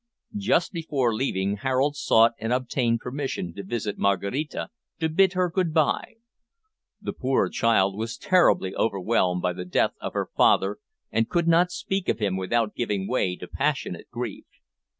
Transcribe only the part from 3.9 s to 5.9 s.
Maraquita, to bid her good